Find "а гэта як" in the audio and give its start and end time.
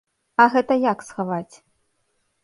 0.43-1.03